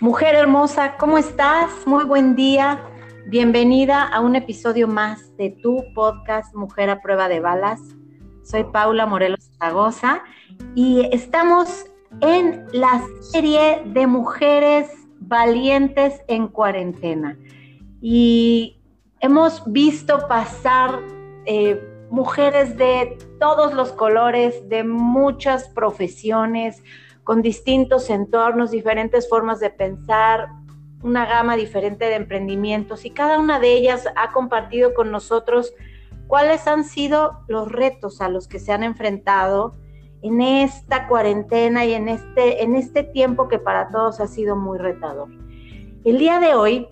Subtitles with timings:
[0.00, 1.70] Mujer hermosa, ¿cómo estás?
[1.86, 2.82] Muy buen día.
[3.28, 7.80] Bienvenida a un episodio más de tu podcast Mujer a prueba de balas.
[8.42, 10.22] Soy Paula Morelos Zaragoza
[10.74, 11.86] y estamos
[12.20, 17.38] en la serie de mujeres valientes en cuarentena.
[18.02, 18.78] Y
[19.20, 21.00] hemos visto pasar
[21.46, 26.82] eh, mujeres de todos los colores, de muchas profesiones,
[27.26, 30.46] con distintos entornos, diferentes formas de pensar,
[31.02, 35.74] una gama diferente de emprendimientos y cada una de ellas ha compartido con nosotros
[36.28, 39.74] cuáles han sido los retos a los que se han enfrentado
[40.22, 44.78] en esta cuarentena y en este, en este tiempo que para todos ha sido muy
[44.78, 45.28] retador.
[46.04, 46.86] El día de hoy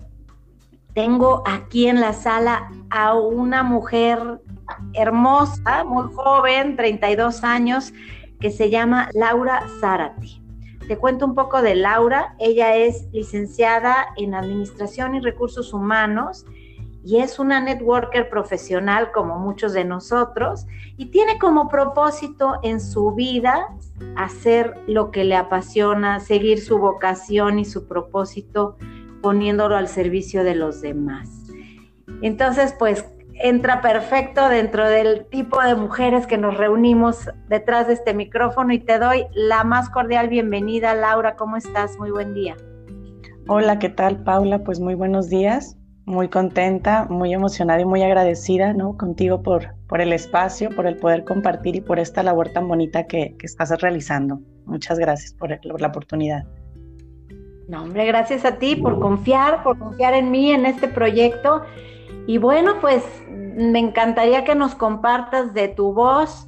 [0.93, 4.41] tengo aquí en la sala a una mujer
[4.91, 7.93] hermosa, muy joven, 32 años,
[8.39, 10.41] que se llama Laura Zárate.
[10.87, 12.35] Te cuento un poco de Laura.
[12.39, 16.45] Ella es licenciada en Administración y Recursos Humanos
[17.03, 20.65] y es una networker profesional como muchos de nosotros
[20.97, 23.67] y tiene como propósito en su vida
[24.15, 28.77] hacer lo que le apasiona, seguir su vocación y su propósito
[29.21, 31.29] poniéndolo al servicio de los demás.
[32.21, 33.05] Entonces, pues
[33.41, 38.79] entra perfecto dentro del tipo de mujeres que nos reunimos detrás de este micrófono y
[38.79, 40.95] te doy la más cordial bienvenida.
[40.95, 41.97] Laura, ¿cómo estás?
[41.97, 42.55] Muy buen día.
[43.47, 44.59] Hola, ¿qué tal, Paula?
[44.59, 45.77] Pues muy buenos días.
[46.05, 48.95] Muy contenta, muy emocionada y muy agradecida ¿no?
[48.95, 53.07] contigo por, por el espacio, por el poder compartir y por esta labor tan bonita
[53.07, 54.39] que, que estás realizando.
[54.65, 56.43] Muchas gracias por, por la oportunidad.
[57.67, 61.63] No, hombre, gracias a ti por confiar, por confiar en mí, en este proyecto.
[62.27, 63.03] Y bueno, pues
[63.55, 66.47] me encantaría que nos compartas de tu voz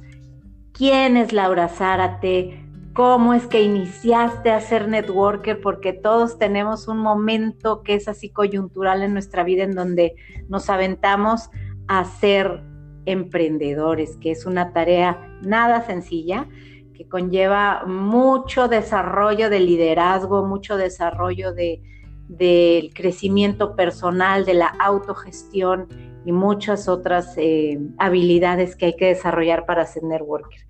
[0.72, 2.64] quién es Laura Zárate,
[2.94, 8.30] cómo es que iniciaste a ser networker, porque todos tenemos un momento que es así
[8.30, 10.14] coyuntural en nuestra vida en donde
[10.48, 11.50] nos aventamos
[11.88, 12.62] a ser
[13.06, 16.46] emprendedores, que es una tarea nada sencilla,
[16.94, 21.82] que conlleva mucho desarrollo de liderazgo, mucho desarrollo de,
[22.28, 25.88] del crecimiento personal, de la autogestión
[26.28, 30.60] y muchas otras eh, habilidades que hay que desarrollar para ser networker.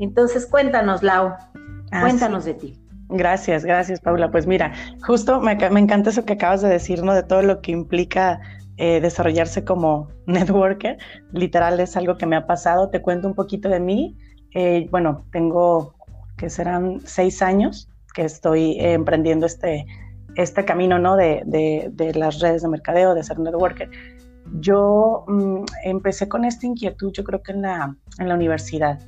[0.00, 1.34] Entonces, cuéntanos, Lau,
[1.92, 2.80] ah, cuéntanos de ti.
[3.10, 4.32] Gracias, gracias, Paula.
[4.32, 4.72] Pues mira,
[5.06, 8.40] justo me, encanta eso que acabas de decir, De todo lo que implica
[8.76, 10.98] eh, desarrollarse como networker.
[11.30, 12.90] Literal es algo que me ha pasado.
[12.90, 14.18] Te cuento un poquito de mí.
[14.52, 15.94] Eh, bueno, tengo
[16.36, 19.86] que serán seis años que estoy emprendiendo este,
[20.34, 21.14] este camino, ¿no?
[21.14, 23.88] De, de, las redes de mercadeo, de ser networker.
[24.52, 29.00] Yo mm, empecé con esta inquietud, yo creo que en la, en la universidad.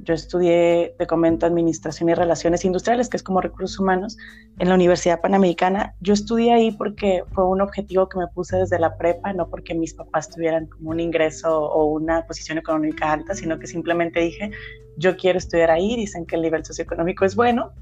[0.00, 4.18] Yo estudié, te comento, Administración y Relaciones Industriales, que es como recursos humanos,
[4.58, 5.94] en la Universidad Panamericana.
[6.00, 9.74] Yo estudié ahí porque fue un objetivo que me puse desde la prepa, no porque
[9.74, 14.50] mis papás tuvieran como un ingreso o una posición económica alta, sino que simplemente dije,
[14.98, 17.72] yo quiero estudiar ahí, dicen que el nivel socioeconómico es bueno,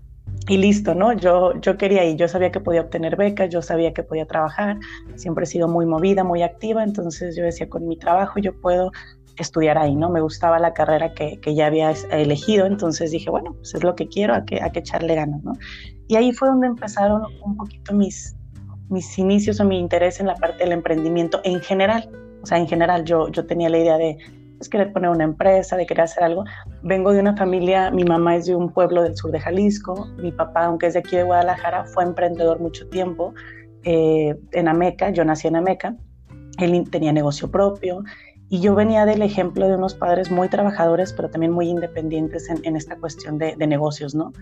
[0.49, 1.13] y listo, ¿no?
[1.13, 4.79] Yo, yo quería ir, yo sabía que podía obtener becas, yo sabía que podía trabajar,
[5.15, 8.91] siempre he sido muy movida, muy activa, entonces yo decía, con mi trabajo yo puedo
[9.39, 10.11] estudiar ahí, ¿no?
[10.11, 13.95] Me gustaba la carrera que, que ya había elegido, entonces dije, bueno, pues es lo
[13.95, 15.53] que quiero, a que, a que echarle ganas, ¿no?
[16.09, 18.37] Y ahí fue donde empezaron un poquito mis,
[18.89, 22.11] mis inicios o mi interés en la parte del emprendimiento en general.
[22.43, 24.19] O sea, en general yo, yo tenía la idea de
[24.69, 26.45] querer poner una empresa, de querer hacer algo.
[26.83, 30.33] Vengo de una familia, mi mamá es de un pueblo del sur de Jalisco, mi
[30.33, 33.35] papá, aunque es de aquí de Guadalajara, fue emprendedor mucho tiempo
[33.85, 35.97] eh, en Ameca, yo nací en Ameca,
[36.59, 38.03] él tenía negocio propio
[38.49, 42.77] y yo venía del ejemplo de unos padres muy trabajadores, pero también muy independientes en,
[42.77, 44.33] esta cuestión de, negocios, ¿no?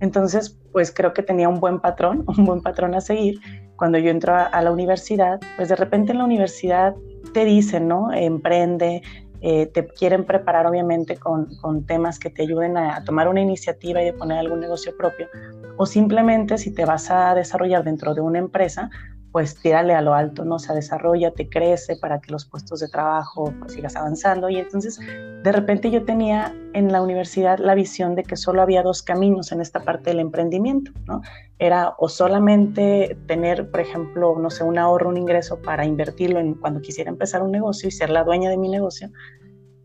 [0.00, 3.38] Entonces, pues creo que tenía un buen patrón, un buen patrón a seguir.
[3.76, 6.94] Cuando yo entro a, a la universidad, pues de repente en la universidad
[7.32, 8.12] te dicen, ¿no?
[8.12, 9.02] Emprende,
[9.44, 11.48] eh, te quieren preparar obviamente con,
[11.84, 15.28] temas que te ayuden a, tomar una iniciativa y de poner algún negocio propio,
[15.76, 18.88] o simplemente si te vas a desarrollar dentro de una empresa,
[19.32, 20.56] pues tírale a lo alto, ¿no?
[20.56, 24.50] O sea, desarrolla, te crece para que los puestos de trabajo pues, sigas avanzando.
[24.50, 28.82] Y entonces, de repente yo tenía en la universidad la visión de que solo había
[28.82, 31.22] dos caminos en esta parte del emprendimiento, ¿no?
[31.58, 36.54] Era o solamente tener, por ejemplo, no sé, un ahorro, un ingreso para invertirlo en
[36.54, 39.08] cuando quisiera empezar un negocio y ser la dueña de mi negocio,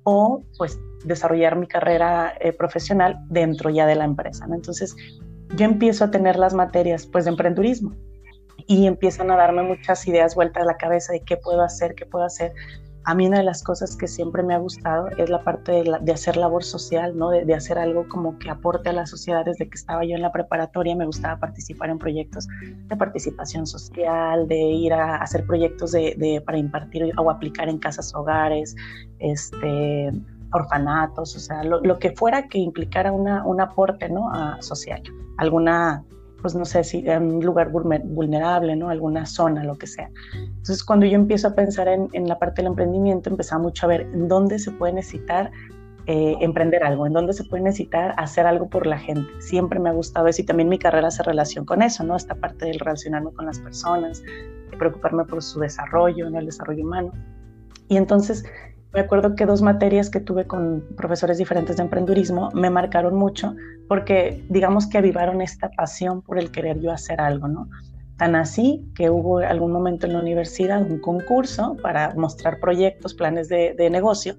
[0.03, 4.55] o pues desarrollar mi carrera eh, profesional dentro ya de la empresa, ¿no?
[4.55, 4.94] Entonces,
[5.55, 7.95] yo empiezo a tener las materias pues de emprendurismo
[8.67, 12.05] y empiezan a darme muchas ideas vueltas a la cabeza de qué puedo hacer, qué
[12.05, 12.53] puedo hacer.
[13.05, 16.11] A mí una de las cosas que siempre me ha gustado es la parte de,
[16.11, 17.29] hacer labor social, ¿no?
[17.29, 19.45] De, hacer algo como que aporte a la sociedad.
[19.45, 22.49] Desde que estaba yo en la preparatoria me gustaba participar en proyectos
[22.87, 28.13] de participación social, de ir a hacer proyectos de, para impartir o aplicar en casas
[28.13, 28.75] hogares,
[29.19, 30.11] este,
[30.51, 34.29] orfanatos, o sea, lo, que fuera que implicara una, un aporte ¿no?
[34.33, 35.01] a, social,
[35.37, 36.03] alguna
[36.41, 38.89] pues no sé si en un lugar vulnerable, ¿no?
[38.89, 40.09] Alguna zona, lo que sea.
[40.33, 44.01] Entonces, cuando yo empiezo a pensar en, la parte del emprendimiento, empezaba mucho a ver
[44.01, 45.51] en dónde se puede necesitar
[46.05, 49.29] eh, emprender algo, en dónde se puede necesitar hacer algo por la gente.
[49.39, 52.15] Siempre me ha gustado eso y también mi carrera hace relación con eso, ¿no?
[52.15, 54.23] Esta parte del relacionarme con las personas,
[54.77, 56.39] preocuparme por su desarrollo, ¿no?
[56.39, 57.11] El desarrollo humano.
[57.89, 58.45] Y entonces
[58.93, 63.55] me acuerdo que dos materias que tuve con profesores diferentes de emprendurismo me marcaron mucho
[63.87, 67.69] porque digamos que avivaron esta pasión por el querer yo hacer algo, ¿no?
[68.17, 73.47] Tan así que hubo algún momento en la universidad un concurso para mostrar proyectos, planes
[73.47, 74.35] de, negocio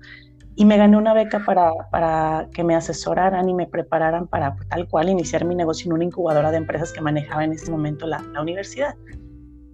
[0.56, 4.88] y me gané una beca para, para, que me asesoraran y me prepararan para tal
[4.88, 8.20] cual iniciar mi negocio en una incubadora de empresas que manejaba en ese momento la,
[8.32, 8.96] la universidad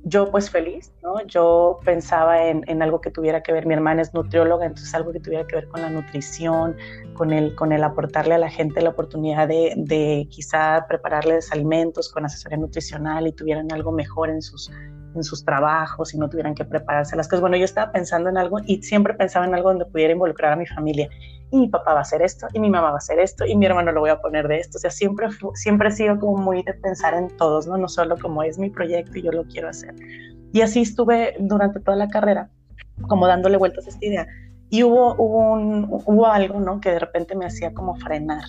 [0.05, 1.25] yo pues feliz, ¿no?
[1.27, 5.13] Yo pensaba en, en, algo que tuviera que ver, mi hermana es nutrióloga, entonces algo
[5.13, 6.77] que tuviera que ver con la nutrición,
[7.15, 12.11] con el, con el aportarle a la gente la oportunidad de, de quizá prepararles alimentos
[12.11, 14.71] con asesoría nutricional y tuvieran algo mejor en sus,
[15.15, 17.41] en sus trabajos y no tuvieran que prepararse las cosas.
[17.41, 20.57] Bueno, yo estaba pensando en algo y siempre pensaba en algo donde pudiera involucrar a
[20.57, 21.09] mi familia
[21.55, 23.57] y mi papá va a hacer esto, y mi mamá va a hacer esto, y
[23.57, 24.77] mi hermano lo voy a poner de esto.
[24.77, 27.77] O sea, siempre, siempre he sido como muy de pensar en todos, ¿no?
[27.77, 29.95] No solo como es mi proyecto y yo lo quiero hacer.
[30.53, 32.51] Y así estuve durante toda la carrera,
[33.09, 34.27] como dándole vueltas a esta idea.
[34.71, 36.81] Y hubo, hubo, un, hubo algo, ¿no?
[36.81, 38.43] Que de repente me hacía como frenar.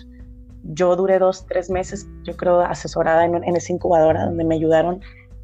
[0.64, 5.00] Yo duré dos, tres meses, yo creo, asesorada en, en esa incubadora, donde me ayudaron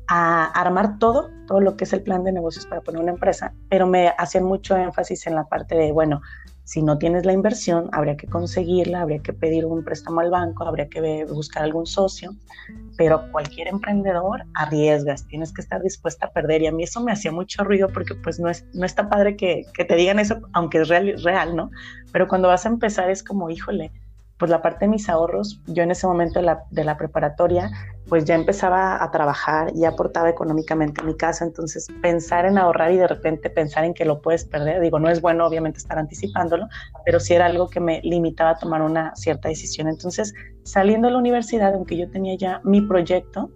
[0.08, 3.54] a armar todo, todo lo que es el plan de negocios para poner una empresa,
[3.68, 6.20] pero me hacían mucho énfasis en la parte de, bueno,
[6.64, 10.64] si no tienes la inversión, habría que conseguirla, habría que pedir un préstamo al banco,
[10.64, 12.34] habría que buscar algún socio,
[12.96, 17.12] pero cualquier emprendedor arriesgas, tienes que estar dispuesta a perder y a mí eso me
[17.12, 20.40] hacía mucho ruido porque pues no, es, no está padre que, que te digan eso,
[20.52, 21.70] aunque es real, real, ¿no?
[22.12, 23.90] Pero cuando vas a empezar es como, híjole,
[24.42, 27.70] pues la parte de mis ahorros, yo en ese momento de la, preparatoria,
[28.08, 32.90] pues ya empezaba a trabajar, ya aportaba económicamente a mi casa, entonces pensar en ahorrar
[32.90, 35.96] y de repente pensar en que lo puedes perder, digo, no es bueno obviamente estar
[35.96, 36.66] anticipándolo,
[37.04, 39.86] pero sí era algo que me limitaba a tomar una cierta decisión.
[39.86, 40.34] Entonces,
[40.64, 43.48] saliendo de la universidad, aunque yo tenía ya mi proyecto,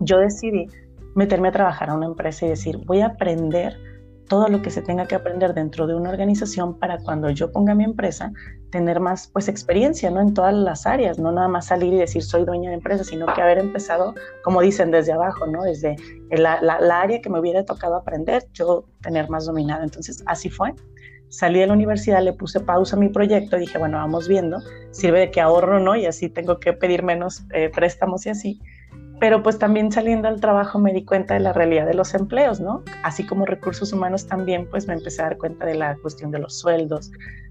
[0.00, 0.68] yo decidí
[1.14, 3.76] meterme a trabajar a una empresa y decir, voy a aprender
[4.28, 7.74] todo lo que se tenga que aprender dentro de una organización para cuando yo ponga
[7.74, 8.32] mi empresa
[8.70, 12.22] tener más pues experiencia no en todas las áreas no nada más salir y decir
[12.22, 15.96] soy dueña de empresa sino que haber empezado como dicen desde abajo no desde
[16.30, 20.74] la, la, área que me hubiera tocado aprender yo tener más dominada entonces así fue.
[21.28, 24.58] Salí de la universidad le puse pausa a mi proyecto dije bueno vamos viendo
[24.90, 28.60] sirve de que ahorro no y así tengo que pedir menos eh, préstamos y así
[29.20, 32.60] pero pues también saliendo al trabajo me di cuenta de la realidad de los empleos,
[32.60, 32.82] ¿no?
[33.02, 36.38] Así como recursos humanos también, pues me empecé a dar cuenta de la cuestión de
[36.40, 37.10] los sueldos,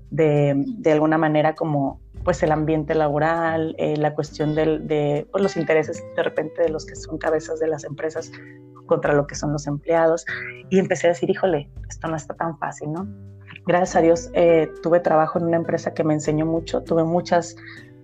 [0.10, 5.58] de, de alguna manera como pues el ambiente laboral, eh, la cuestión de pues, los
[5.58, 8.32] intereses de repente de los que son cabezas de las empresas
[8.86, 10.26] contra lo que son los empleados.
[10.70, 13.08] Y empecé a decir, híjole, esto no está tan fácil, ¿no?
[13.66, 17.56] Gracias a Dios eh, tuve trabajo en una empresa que me enseñó mucho, tuve muchas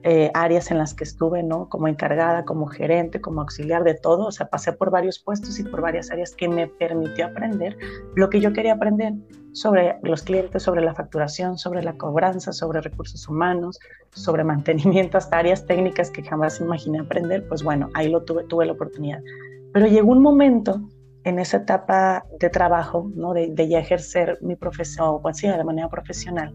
[0.04, 1.68] eh, áreas en las que estuve, ¿no?
[1.68, 5.64] Como encargada, como gerente, como auxiliar de todo, o sea, pasé por varios puestos y
[5.64, 7.78] por varias áreas que me permitió aprender
[8.16, 9.14] lo que yo quería aprender
[9.52, 13.78] sobre los clientes, sobre la facturación, sobre la cobranza, sobre recursos humanos,
[14.12, 18.66] sobre mantenimiento, hasta áreas técnicas que jamás imaginé aprender, pues bueno, ahí lo tuve, tuve
[18.66, 19.20] la oportunidad.
[19.74, 20.82] Pero llegó un momento
[21.26, 23.34] en esa etapa de trabajo, ¿no?
[23.34, 26.54] de, de ya ejercer mi profesión, o sea, de manera profesional,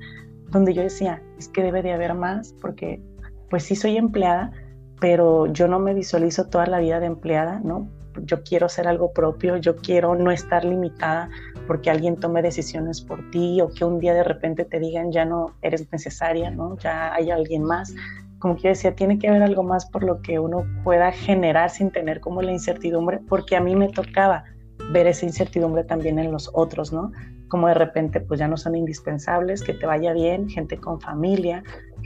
[0.49, 3.03] donde yo decía, es que debe de haber más, porque
[3.51, 4.53] pues sí soy empleada,
[5.01, 7.89] pero yo no me visualizo toda la vida de empleada, ¿no?
[8.23, 11.29] Yo quiero hacer algo propio, yo quiero no estar limitada
[11.67, 15.25] porque alguien tome decisiones por ti o que un día de repente te digan ya
[15.25, 16.79] no eres necesaria, ¿no?
[16.79, 17.93] Ya hay alguien más.
[18.39, 21.71] Como que yo decía, tiene que haber algo más por lo que uno pueda generar
[21.71, 24.45] sin tener como la incertidumbre, porque a mí me tocaba
[24.93, 27.11] ver esa incertidumbre también en los otros, ¿no?
[27.49, 31.63] Como de repente pues ya no son indispensables, que te vaya bien, gente con familia,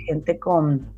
[0.06, 0.97] gente con,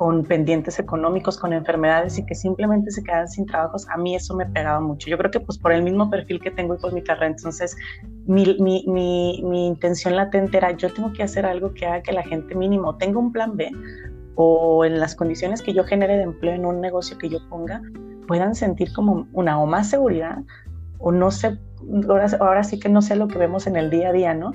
[0.00, 4.34] con pendientes económicos, con enfermedades y que simplemente se quedan sin trabajos, a mí eso
[4.34, 5.10] me pegaba mucho.
[5.10, 7.76] Yo creo que pues por el mismo perfil que tengo y por mi carrera, entonces
[8.24, 12.12] mi, mi, mi, mi intención latente era yo tengo que hacer algo que haga que
[12.12, 13.70] la gente mínimo tenga un plan B
[14.36, 17.82] o en las condiciones que yo genere de empleo en un negocio que yo ponga,
[18.26, 20.38] puedan sentir como una o más seguridad
[20.96, 21.58] o no sé,
[22.08, 24.52] ahora, ahora sí que no sé lo que vemos en el día a día, ¿no?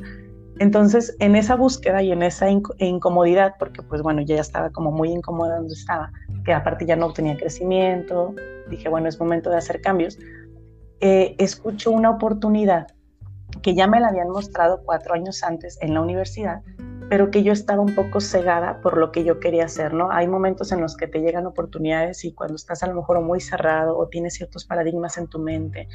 [0.60, 5.10] Entonces, en esa búsqueda y en esa incomodidad, porque pues bueno, ya estaba como muy
[5.10, 6.12] incómoda donde estaba,
[6.46, 8.34] que aparte ya no obtenía crecimiento,
[8.70, 10.18] dije, bueno, es momento de hacer cambios,
[11.02, 12.88] eh, escucho una oportunidad
[13.62, 16.62] que ya me la habían mostrado cuatro años antes en la universidad,
[17.10, 20.12] pero que yo estaba un poco cegada por lo que yo quería hacer, ¿no?
[20.12, 23.40] Hay momentos en los que te llegan oportunidades y cuando estás a lo mejor muy
[23.40, 25.88] cerrado o tienes ciertos paradigmas en tu mente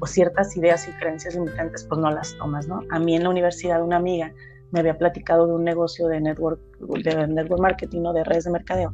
[0.00, 2.82] o ciertas ideas y creencias limitantes, pues no las tomas, ¿no?
[2.90, 4.32] A mí en la universidad una amiga
[4.70, 6.60] me había platicado de un negocio de network,
[7.02, 8.92] de network marketing o de redes de mercadeo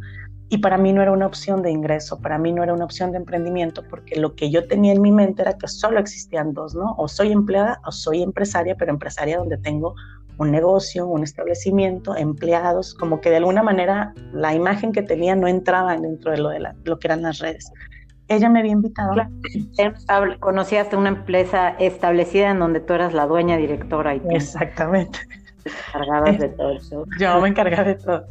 [0.49, 3.11] y para mí no era una opción de ingreso, para mí no era una opción
[3.13, 6.75] de emprendimiento, porque lo que yo tenía en mi mente era que solo existían dos,
[6.75, 6.95] ¿no?
[6.99, 9.95] O soy empleada o soy empresaria, pero empresaria donde tengo
[10.39, 15.49] un negocio, un establecimiento, empleados, como que de alguna manera la imagen que tenía no
[15.49, 17.71] entraba dentro de lo, de lo que eran las redes.
[18.29, 19.13] Ella me había invitado.
[19.13, 20.41] Claro.
[20.41, 24.15] Conocías una empresa establecida en donde tú eras la dueña directora.
[24.15, 25.19] Y Exactamente.
[25.63, 27.05] Te encargabas de todo eso.
[27.19, 28.27] Yo me encargaba de todo.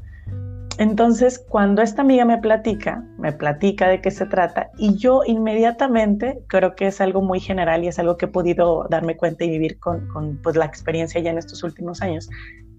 [0.79, 6.43] Entonces, cuando esta amiga me platica, me platica de qué se trata y yo inmediatamente
[6.47, 9.49] creo que es algo muy general y es algo que he podido darme cuenta y
[9.49, 12.27] vivir con, con pues, la experiencia ya en estos últimos años,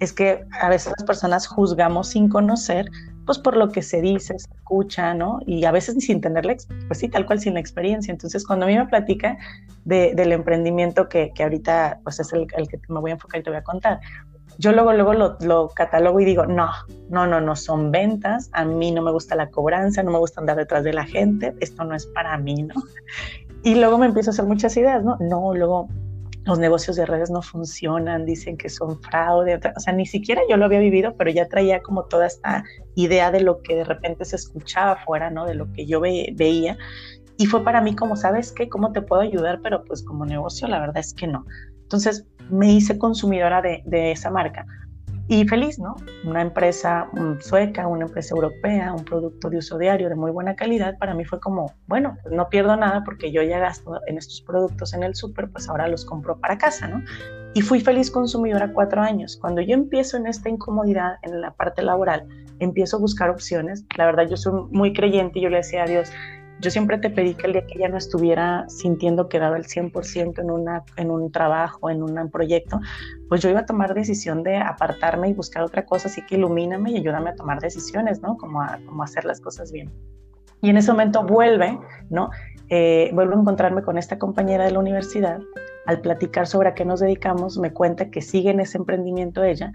[0.00, 2.90] es que a veces las personas juzgamos sin conocer,
[3.26, 5.38] pues por lo que se dice, se escucha, ¿no?
[5.46, 6.56] Y a veces sin tener la,
[6.88, 8.10] pues sí, tal cual sin la experiencia.
[8.10, 9.38] Entonces, cuando a mí me platica
[9.84, 13.40] de, del emprendimiento que, que ahorita, pues es el, el que me voy a enfocar
[13.40, 14.00] y te voy a contar,
[14.58, 16.70] yo luego, luego lo, lo, catalogo y digo, no,
[17.08, 20.40] no, no, no son ventas, a mí no me gusta la cobranza, no me gusta
[20.40, 22.74] andar detrás de la gente, esto no es para mí, ¿no?
[23.62, 25.16] Y luego me empiezo a hacer muchas ideas, ¿no?
[25.20, 25.88] No, luego
[26.44, 30.56] los negocios de redes no funcionan, dicen que son fraude, o sea, ni siquiera yo
[30.56, 34.24] lo había vivido, pero ya traía como toda esta idea de lo que de repente
[34.26, 35.46] se escuchaba afuera, ¿no?
[35.46, 36.76] De lo que yo veía.
[37.36, 38.68] Y fue para mí como, ¿sabes qué?
[38.68, 39.60] ¿Cómo te puedo ayudar?
[39.62, 41.46] Pero pues como negocio, la verdad es que no.
[41.82, 43.82] Entonces me hice consumidora de,
[44.12, 44.66] esa marca
[45.26, 45.96] y feliz, ¿no?
[46.24, 47.08] Una empresa
[47.40, 51.24] sueca, una empresa europea, un producto de uso diario de muy buena calidad, para mí
[51.24, 55.02] fue como, bueno, pues no pierdo nada porque yo ya gasto en estos productos en
[55.02, 57.02] el súper, pues ahora los compro para casa, ¿no?
[57.54, 59.38] Y fui feliz consumidora cuatro años.
[59.40, 62.26] Cuando yo empiezo en esta incomodidad en la parte laboral,
[62.58, 63.84] empiezo a buscar opciones.
[63.96, 66.10] La verdad, yo soy muy creyente y yo le decía a Dios,
[66.60, 69.64] yo siempre te pedí que el día que ya no estuviera sintiendo que daba el
[69.64, 72.80] 100% en, una, en un trabajo, en un proyecto,
[73.28, 76.92] pues yo iba a tomar decisión de apartarme y buscar otra cosa, así que ilumíname
[76.92, 78.36] y ayúdame a tomar decisiones, ¿no?
[78.36, 79.92] Como a, como hacer las cosas bien.
[80.62, 82.30] Y en ese momento vuelve, ¿no?
[82.70, 85.40] Eh, vuelvo a encontrarme con esta compañera de la universidad.
[85.86, 89.72] Al platicar sobre a qué nos dedicamos, me cuenta que sigue en ese emprendimiento ella,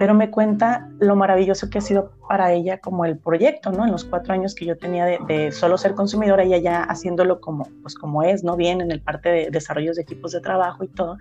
[0.00, 3.84] pero me cuenta lo maravilloso que ha sido para ella como el proyecto, ¿no?
[3.84, 7.68] En los cuatro años que yo tenía de, solo ser consumidora, ella ya haciéndolo como,
[7.82, 8.56] pues como es, ¿no?
[8.56, 11.18] Bien en el parte de desarrollos de equipos de trabajo y todo.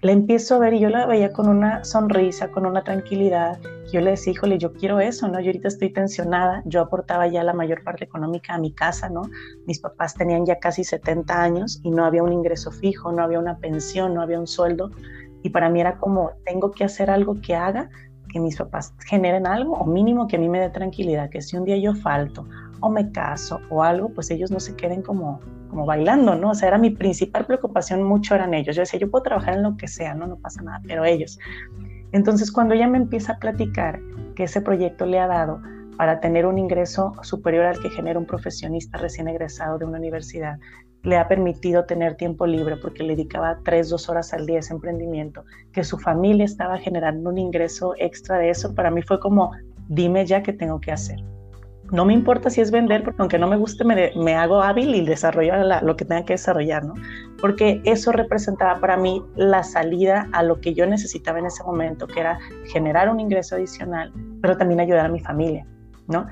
[0.00, 3.60] La empiezo a ver y yo la veía con una sonrisa, con una tranquilidad.
[3.92, 5.38] Yo le decía, híjole, yo quiero eso, ¿no?
[5.38, 6.64] Yo ahorita estoy tensionada.
[6.64, 9.22] Yo aportaba ya la mayor parte económica a mi casa, ¿no?
[9.66, 13.38] Mis papás tenían ya casi 70 años y no había un ingreso fijo, no había
[13.38, 14.90] una pensión, no había un sueldo
[15.42, 17.88] y para mí era como, tengo que hacer algo que haga
[18.30, 21.56] que mis papás generen algo o mínimo que a mí me dé tranquilidad, que si
[21.56, 22.46] un día yo falto
[22.80, 26.50] o me caso o algo, pues ellos no se queden como, como bailando, ¿no?
[26.50, 28.74] O sea, era mi principal preocupación, mucho eran ellos.
[28.76, 31.38] Yo decía, yo puedo trabajar en lo que sea, no, no pasa nada, pero ellos.
[32.12, 34.00] Entonces, cuando ella me empieza a platicar
[34.34, 35.60] que ese proyecto le ha dado
[35.96, 40.58] para tener un ingreso superior al que genera un profesionista recién egresado de una universidad,
[41.02, 44.60] le ha permitido tener tiempo libre porque le dedicaba tres, dos horas al día a
[44.60, 49.18] ese emprendimiento, que su familia estaba generando un ingreso extra de eso, para mí fue
[49.18, 49.52] como,
[49.88, 51.18] dime ya qué tengo que hacer.
[51.90, 55.04] No me importa si es vender, porque aunque no me guste, me, hago hábil y
[55.04, 56.94] desarrollo lo que tenga que desarrollar, ¿no?
[57.40, 62.06] Porque eso representaba para mí la salida a lo que yo necesitaba en ese momento,
[62.06, 65.66] que era generar un ingreso adicional, pero también ayudar a mi familia,
[66.06, 66.28] ¿no?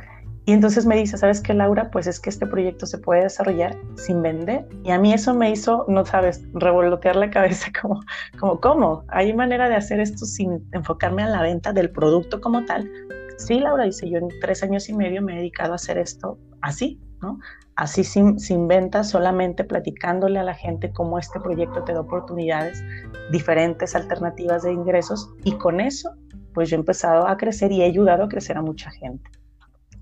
[0.49, 1.91] Y entonces me dice, ¿sabes qué, Laura?
[1.91, 4.67] Pues es que este proyecto se puede desarrollar sin vender.
[4.83, 8.01] Y a mí eso me hizo, no sabes, revolotear la cabeza como,
[8.41, 9.05] como ¿cómo?
[9.09, 12.91] ¿Hay manera de hacer esto sin enfocarme a la venta del producto como tal?
[13.37, 16.39] Sí, Laura dice, yo en tres años y medio me he dedicado a hacer esto
[16.63, 17.39] así, ¿no?
[17.77, 22.83] Así sin, sin ventas, solamente platicándole a la gente cómo este proyecto te da oportunidades,
[23.31, 26.11] diferentes alternativas de ingresos y con eso,
[26.55, 29.31] pues yo he empezado a crecer y he ayudado a crecer a mucha gente.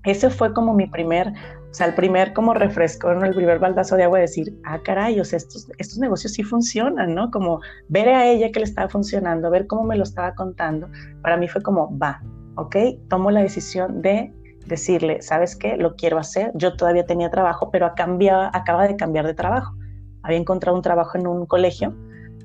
[0.07, 3.25] Ese fue como mi primer, o sea, el primer como refresco, ¿no?
[3.25, 6.43] el primer baldazo de agua, de decir, ah, caray, o sea, estos, estos negocios sí
[6.43, 7.29] funcionan, ¿no?
[7.29, 7.59] Como
[7.89, 10.89] ver a ella que le estaba funcionando, ver cómo me lo estaba contando,
[11.21, 12.21] para mí fue como, va,
[12.55, 12.75] ¿ok?
[13.09, 14.33] Tomo la decisión de
[14.65, 15.77] decirle, ¿sabes qué?
[15.77, 16.51] Lo quiero hacer.
[16.55, 19.75] Yo todavía tenía trabajo, pero acaba de cambiar de trabajo.
[20.23, 21.93] Había encontrado un trabajo en un colegio.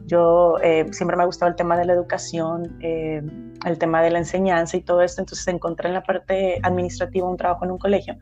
[0.06, 3.22] Yo eh, siempre me ha gustado el tema de la educación, eh,
[3.64, 5.20] el tema de la enseñanza y todo esto.
[5.20, 8.16] Entonces encontré en la parte administrativa un trabajo en un colegio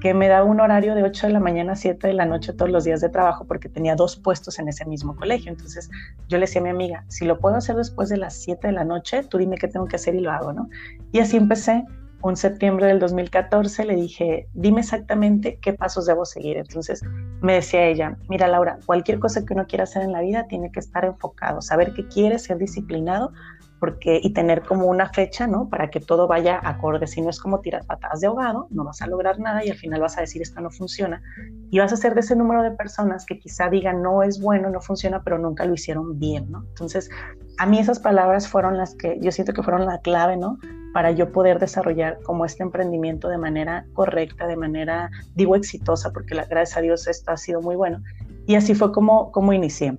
[0.00, 2.52] que me da un horario de 8 de la mañana a 7 de la noche
[2.52, 5.50] todos los días de trabajo porque tenía dos puestos en ese mismo colegio.
[5.50, 5.90] Entonces
[6.28, 8.72] yo le decía a mi amiga, si lo puedo hacer después de las 7 de
[8.72, 10.68] la noche, tú dime qué tengo que hacer y lo hago, ¿no?
[11.12, 11.84] Y así empecé
[12.22, 16.56] un septiembre del 2014 le dije, dime exactamente qué pasos debo seguir.
[16.56, 17.02] Entonces
[17.40, 20.72] me decía ella, mira Laura, cualquier cosa que uno quiera hacer en la vida tiene
[20.72, 23.32] que estar enfocado, saber qué quiere, ser disciplinado
[23.78, 25.68] porque, y tener como una fecha, ¿no?
[25.68, 27.06] Para que todo vaya acorde.
[27.06, 29.76] Si no es como tirar patadas de ahogado, no vas a lograr nada y al
[29.76, 31.22] final vas a decir esto no funciona.
[31.70, 34.70] Y vas a ser de ese número de personas que quizá digan no es bueno,
[34.70, 36.64] no funciona, pero nunca lo hicieron bien, ¿no?
[36.68, 37.10] Entonces,
[37.58, 40.58] a mí esas palabras fueron las que yo siento que fueron la clave, ¿no?
[40.96, 46.34] para yo poder desarrollar como este emprendimiento de manera correcta, de manera, digo, exitosa, porque
[46.34, 48.02] la, gracias a Dios esto ha sido muy bueno.
[48.46, 49.98] Y así fue como, como inicié.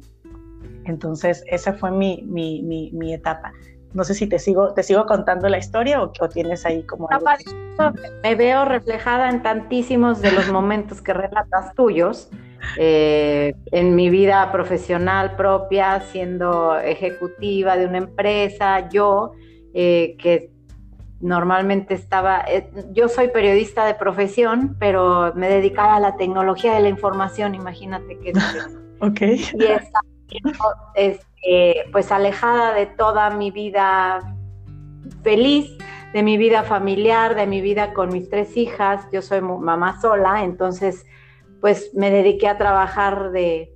[0.87, 2.61] Entonces, esa fue mi, mi,
[2.93, 3.51] mi, etapa.
[3.93, 7.09] No sé si te sigo, te sigo contando la historia o, tienes ahí como...
[7.09, 7.27] Algo
[8.23, 12.29] Me veo reflejada en tantísimos de los momentos que relatas tuyos.
[12.77, 19.33] Eh, en mi vida profesional propia, siendo ejecutiva de una empresa, yo
[19.73, 20.49] eh, que
[21.19, 26.81] normalmente estaba, eh, yo soy periodista de profesión, pero me dedicaba a la tecnología de
[26.81, 28.33] la información, imagínate que...
[29.01, 29.21] ok.
[29.21, 30.16] Y estaba
[30.95, 34.35] este, pues alejada de toda mi vida
[35.23, 35.77] feliz,
[36.13, 40.43] de mi vida familiar, de mi vida con mis tres hijas, yo soy mamá sola,
[40.43, 41.05] entonces
[41.61, 43.73] pues me dediqué a trabajar de,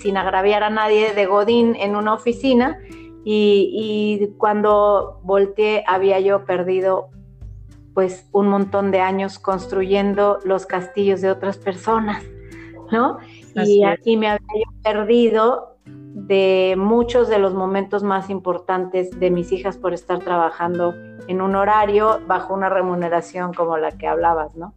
[0.00, 2.78] sin agraviar a nadie, de Godín en una oficina
[3.24, 7.10] y, cuando volteé había yo perdido
[7.94, 12.22] pues un montón de años construyendo los castillos de otras personas,
[12.92, 13.18] ¿no?
[13.66, 19.52] Y aquí me había yo perdido de muchos de los momentos más importantes de mis
[19.52, 20.94] hijas por estar trabajando
[21.26, 24.74] en un horario bajo una remuneración como la que hablabas, ¿no?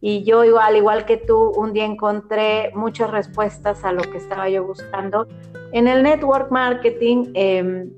[0.00, 4.48] Y yo igual, igual que tú, un día encontré muchas respuestas a lo que estaba
[4.48, 5.26] yo buscando
[5.72, 7.90] en el network marketing em,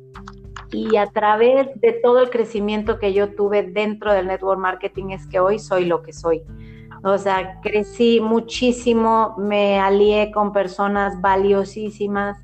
[0.73, 5.27] y a través de todo el crecimiento que yo tuve dentro del network marketing es
[5.29, 6.43] que hoy soy lo que soy.
[7.05, 12.39] O sea, crecí muchísimo, me alié con personas valiosísimas,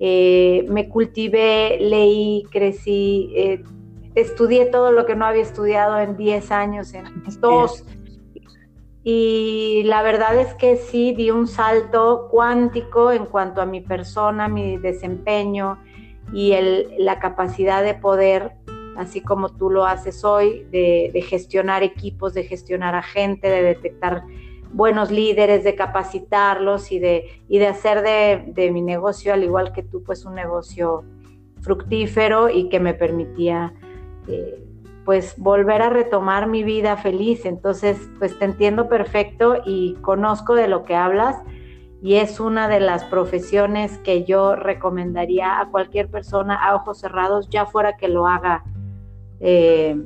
[0.00, 3.62] eh, me cultivé, leí, crecí, eh,
[4.16, 7.04] estudié todo lo que no había estudiado en 10 años, en
[7.40, 7.84] dos.
[9.04, 14.48] y la verdad es que sí di un salto cuántico en cuanto a mi persona,
[14.48, 15.78] mi desempeño
[16.32, 16.54] y
[16.98, 18.52] la capacidad de poder,
[18.96, 24.24] así como tú lo haces hoy, de, gestionar equipos, de gestionar a gente, de detectar
[24.72, 29.82] buenos líderes, de capacitarlos y de, y de hacer de, mi negocio, al igual que
[29.82, 31.04] tú, pues un negocio
[31.60, 33.72] fructífero y que me permitía
[34.28, 34.64] eh,
[35.04, 37.44] pues volver a retomar mi vida feliz.
[37.44, 41.36] Entonces, pues te entiendo perfecto y conozco de lo que hablas
[42.02, 47.48] y es una de las profesiones que yo recomendaría a cualquier persona a ojos cerrados,
[47.48, 48.64] ya fuera que lo haga
[49.42, 50.00] eh,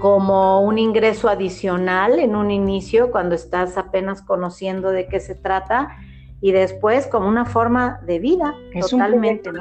[0.00, 5.96] como un ingreso adicional en un inicio, cuando estás apenas conociendo de qué se trata
[6.40, 9.48] y después como una forma de vida es totalmente.
[9.48, 9.58] Un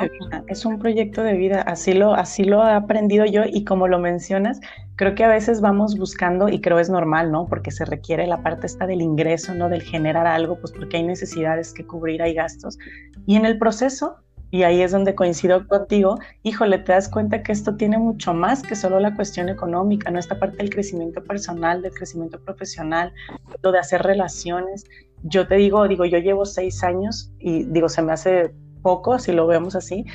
[0.47, 3.99] Es un proyecto de vida, así lo, así lo he aprendido yo y como lo
[3.99, 4.59] mencionas,
[4.95, 7.45] creo que a veces vamos buscando y creo es normal, ¿no?
[7.45, 9.69] Porque se requiere la parte esta del ingreso, ¿no?
[9.69, 12.79] Del generar algo, pues porque hay necesidades que cubrir, hay gastos.
[13.27, 14.15] Y en el proceso,
[14.51, 18.61] y ahí es donde coincido contigo, híjole, te das cuenta que esto tiene mucho más
[18.61, 20.19] que solo la cuestión económica, ¿no?
[20.19, 23.13] Esta parte del crecimiento personal, del crecimiento profesional,
[23.63, 24.85] lo de hacer relaciones
[25.23, 29.31] yo te digo, digo, yo llevo seis años y digo, se me hace poco, si
[29.31, 30.05] lo vemos así,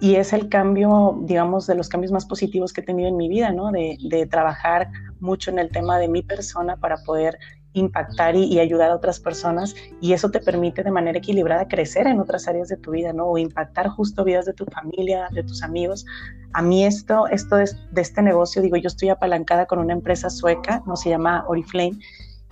[0.00, 3.28] y es el cambio, digamos, de los cambios más positivos que he tenido en mi
[3.28, 3.70] vida, ¿no?
[3.70, 4.88] De, trabajar
[5.20, 7.38] mucho en el tema de mi persona para poder
[7.78, 12.18] impactar y, ayudar a otras personas y eso te permite de manera equilibrada crecer en
[12.20, 13.26] otras áreas de tu vida, ¿no?
[13.26, 16.06] O impactar justo vidas de tu familia, de tus amigos.
[16.52, 20.30] A mí esto, esto de, de este negocio, digo, yo estoy apalancada con una empresa
[20.30, 21.98] sueca, no se llama Oriflame,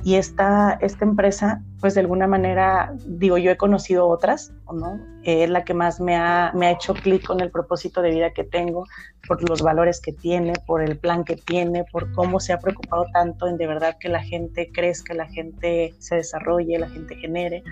[0.02, 5.00] Y esta, esta empresa, pues de alguna manera, digo, yo he conocido otras, ¿no?
[5.22, 8.30] Es la que más me ha, me ha hecho clic con el propósito de vida
[8.32, 8.84] que tengo,
[9.26, 13.06] por los valores que tiene, por el plan que tiene, por cómo se ha preocupado
[13.14, 17.62] tanto en de verdad que la gente crezca, la gente se desarrolle, la gente genere.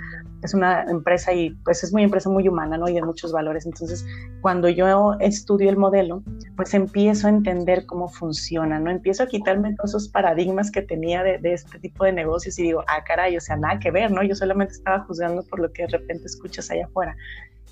[0.43, 2.89] Es una empresa y pues es muy empresa muy humana, ¿no?
[2.89, 3.67] Y de muchos valores.
[3.67, 4.07] Entonces,
[4.41, 6.23] cuando yo estudio el modelo,
[6.57, 8.91] pues empiezo a entender cómo funciona, ¿no?
[8.91, 12.63] Empiezo a quitarme todos esos paradigmas que tenía de, de este tipo de negocios y
[12.63, 14.23] digo, ah, caray, o sea, nada que ver, ¿no?
[14.23, 17.17] Yo solamente estaba juzgando por lo que de repente escuchas allá afuera.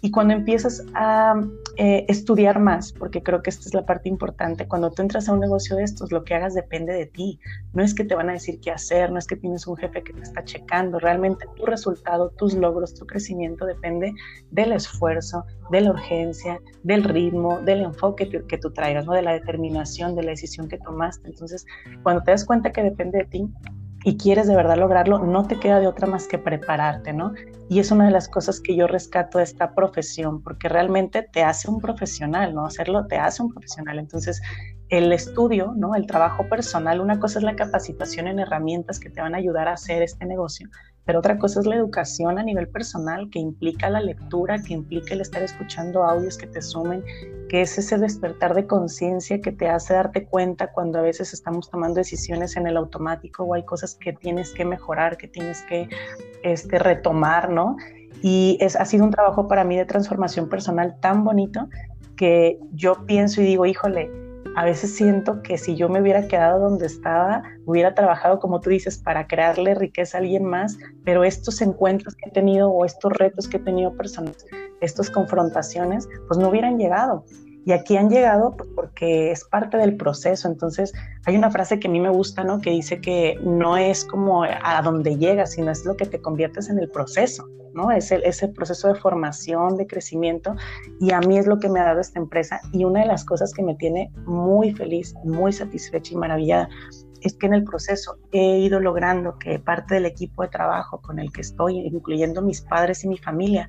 [0.02, 1.34] Y cuando empiezas a
[1.76, 5.32] eh, estudiar más, porque creo que esta es la parte importante, cuando tú entras a
[5.32, 7.38] un negocio de estos, lo que hagas depende de ti.
[7.74, 10.02] No es que te van a decir qué hacer, no es que tienes un jefe
[10.02, 10.98] que te está checando.
[10.98, 14.14] Realmente tu resultado, tus logros, tu crecimiento depende
[14.50, 19.12] del esfuerzo, de la urgencia, del ritmo, del enfoque que, que tú traigas, ¿no?
[19.12, 21.28] de la determinación, de la decisión que tomaste.
[21.28, 21.66] Entonces,
[22.02, 23.48] cuando te das cuenta que depende de ti,
[24.04, 27.32] y quieres de verdad lograrlo, no te queda de otra más que prepararte, ¿no?
[27.68, 31.42] Y es una de las cosas que yo rescato de esta profesión, porque realmente te
[31.42, 32.64] hace un profesional, ¿no?
[32.64, 33.98] Hacerlo te hace un profesional.
[33.98, 34.40] Entonces,
[34.88, 35.94] el estudio, ¿no?
[35.94, 39.68] El trabajo personal, una cosa es la capacitación en herramientas que te van a ayudar
[39.68, 40.68] a hacer este negocio,
[41.11, 45.12] pero otra cosa es la educación a nivel personal que implica la lectura, que implica
[45.12, 47.03] el estar escuchando audios que te sumen,
[47.49, 51.68] que es ese despertar de conciencia que te hace darte cuenta cuando a veces estamos
[51.68, 55.88] tomando decisiones en el automático o hay cosas que tienes que mejorar, que tienes que
[56.44, 57.77] este, retomar, ¿no?
[58.23, 61.68] Y es, ha sido un trabajo para mí de transformación personal tan bonito
[62.14, 64.12] que yo pienso y digo, híjole,
[64.56, 68.70] a veces siento que si yo me hubiera quedado donde estaba, hubiera trabajado, como tú
[68.70, 73.12] dices, para crearle riqueza a alguien más, pero estos encuentros que he tenido o estos
[73.12, 74.44] retos que he tenido personas,
[74.80, 77.24] estas confrontaciones, pues no hubieran llegado.
[77.66, 80.49] Y aquí han llegado porque es parte del proceso.
[80.49, 80.92] Entonces,
[81.27, 82.61] hay una frase que a mí me gusta, ¿no?
[82.61, 86.68] Que dice que no es como a donde llegas, sino es lo que te conviertes
[86.70, 87.90] en el proceso, ¿no?
[87.90, 90.55] Es el, proceso de formación, de crecimiento.
[91.01, 92.61] Y a mí es lo que me ha dado esta empresa.
[92.73, 96.68] Y una de las cosas que me tiene muy feliz, muy satisfecha y maravillada
[97.22, 101.18] es que en el proceso he ido logrando que parte del equipo de trabajo con
[101.18, 103.68] el que estoy, incluyendo mis padres y mi familia,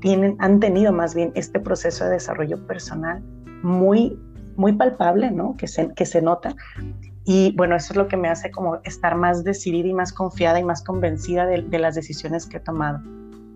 [0.00, 3.22] tienen, han tenido más bien este proceso de desarrollo personal
[3.62, 4.18] muy,
[4.56, 5.56] muy palpable, ¿no?
[5.56, 6.54] Que se, que se nota.
[7.24, 10.58] Y bueno, eso es lo que me hace como estar más decidida y más confiada
[10.58, 13.00] y más convencida de, las decisiones que he tomado.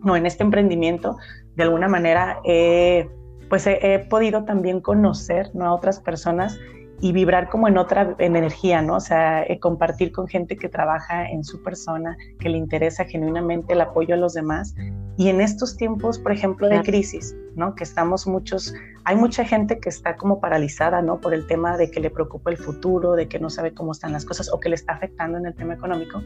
[0.03, 1.17] No, en este emprendimiento,
[1.57, 2.39] de alguna manera,
[3.49, 5.65] pues he, he, podido también conocer ¿no?
[5.67, 6.59] a otras personas
[7.05, 8.97] y vibrar como en otra energía, ¿no?
[8.97, 13.75] O sea, eh, compartir con gente que trabaja en su persona, que le interesa genuinamente
[13.75, 14.75] el apoyo a los demás.
[15.17, 17.77] Y en estos tiempos, por ejemplo, de crisis, ¿no?
[17.77, 18.75] Que estamos muchos,
[19.05, 21.21] hay mucha gente que está como paralizada, ¿no?
[21.21, 24.13] Por el tema de que le preocupa el futuro, de que no sabe cómo están
[24.13, 26.21] las cosas o que le está afectando en el tema económico.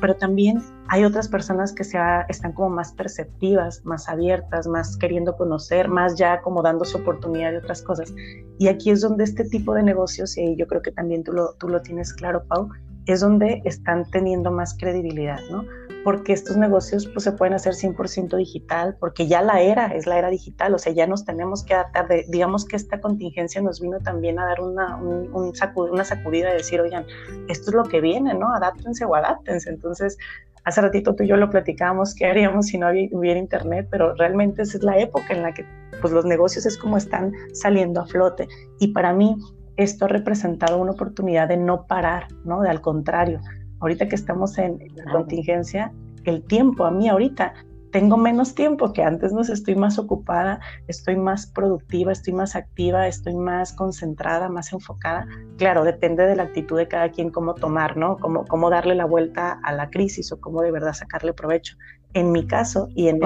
[0.00, 1.96] Pero también hay otras personas que se
[2.28, 7.58] están como más perceptivas, más abiertas, más queriendo conocer, más ya como dándose oportunidad de
[7.58, 8.12] otras cosas.
[8.58, 11.54] Y aquí es donde este tipo de negocios, y yo creo que también tú lo,
[11.54, 12.68] tú lo tienes claro, Pau,
[13.06, 15.64] es donde están teniendo más credibilidad, ¿no?
[16.04, 20.18] Porque estos negocios pues, se pueden hacer 100% digital, porque ya la era es la
[20.18, 22.06] era digital, o sea, ya nos tenemos que adaptar.
[22.08, 26.04] De, digamos que esta contingencia nos vino también a dar una, un, un sacud, una
[26.04, 27.06] sacudida de decir, oigan,
[27.48, 28.54] esto es lo que viene, ¿no?
[28.54, 29.70] Adáptense o adáptense.
[29.70, 30.18] Entonces,
[30.64, 34.62] hace ratito tú y yo lo platicábamos, qué haríamos si no hubiera internet, pero realmente
[34.62, 35.64] esa es la época en la que
[36.02, 38.46] pues, los negocios es como están saliendo a flote.
[38.78, 39.36] Y para mí,
[39.76, 42.60] esto ha representado una oportunidad de no parar, ¿no?
[42.60, 43.40] De al contrario,
[43.84, 45.92] ahorita que estamos en la contingencia,
[46.24, 47.52] el tiempo a mí ahorita
[47.92, 53.06] tengo menos tiempo que antes, no estoy más ocupada, estoy más productiva, estoy más activa,
[53.06, 55.28] estoy más concentrada, más enfocada.
[55.58, 58.16] Claro, depende de la actitud de cada quien cómo tomar, ¿no?
[58.16, 61.76] Cómo, cómo darle la vuelta a la crisis o cómo de verdad sacarle provecho.
[62.14, 63.20] En mi caso y en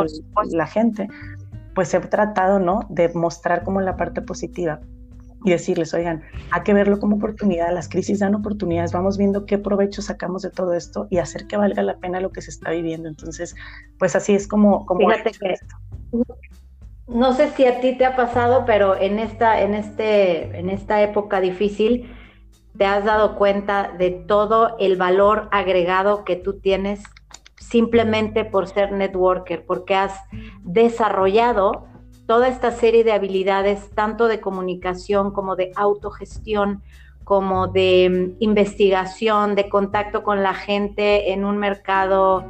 [0.50, 1.08] la gente,
[1.74, 2.80] pues he tratado, ¿no?
[2.90, 4.80] De mostrar como la parte positiva
[5.44, 9.58] y decirles, oigan, hay que verlo como oportunidad, las crisis dan oportunidades, vamos viendo qué
[9.58, 12.70] provecho sacamos de todo esto y hacer que valga la pena lo que se está
[12.70, 13.08] viviendo.
[13.08, 13.54] Entonces,
[13.98, 14.84] pues así es como...
[14.86, 15.54] como Fíjate que,
[17.06, 21.02] no sé si a ti te ha pasado, pero en esta, en, este, en esta
[21.02, 22.14] época difícil,
[22.76, 27.02] te has dado cuenta de todo el valor agregado que tú tienes
[27.56, 30.14] simplemente por ser networker, porque has
[30.62, 31.87] desarrollado
[32.28, 36.82] toda esta serie de habilidades, tanto de comunicación como de autogestión,
[37.24, 42.44] como de mm, investigación, de contacto con la gente en un mercado,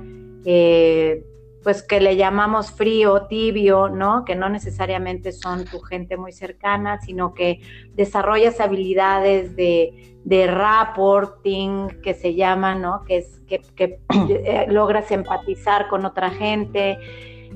[0.44, 1.24] eh,
[1.62, 4.24] pues que le llamamos frío, tibio, ¿no?
[4.24, 7.60] Que no necesariamente son tu gente muy cercana, sino que
[7.94, 13.04] desarrollas habilidades de, de reporting, que se llama, ¿no?
[13.04, 16.98] Que es que, eh, logras empatizar con otra gente,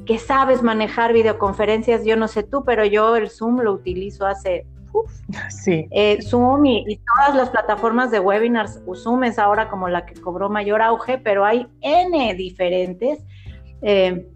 [0.06, 4.66] que sabes manejar videoconferencias, yo no sé tú, pero yo el Zoom lo utilizo hace
[5.48, 5.88] Sí.
[5.90, 10.48] Eh, Zoom y, todas las plataformas de webinars, Zoom es ahora como la que cobró
[10.48, 13.24] mayor auge, pero hay N diferentes
[13.80, 14.26] eh,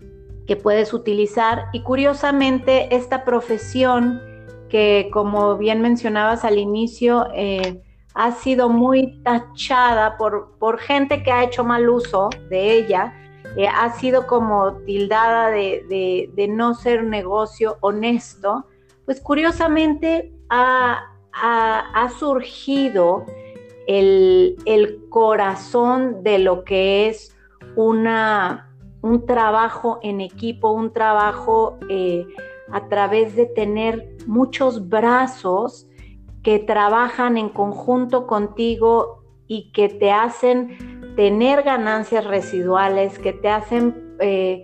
[0.46, 1.66] que puedes utilizar.
[1.72, 4.20] Y curiosamente, esta profesión
[4.68, 7.82] que, como bien mencionabas al inicio, eh,
[8.14, 13.12] ha sido muy tachada por, por gente que ha hecho mal uso de ella,
[13.64, 18.66] ha sido como tildada de, de no ser un negocio honesto,
[19.06, 21.12] pues curiosamente ha,
[22.18, 23.24] surgido
[23.86, 24.56] el,
[25.08, 27.34] corazón de lo que es
[27.76, 32.26] una, un trabajo en equipo, un trabajo eh,
[32.70, 35.86] a través de tener muchos brazos
[36.42, 44.16] que trabajan en conjunto contigo y que te hacen tener ganancias residuales, que te hacen
[44.20, 44.62] eh,